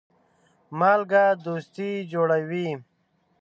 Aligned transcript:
مالګه 0.79 1.23
دوستي 1.45 1.89
جوړوي. 2.11 2.69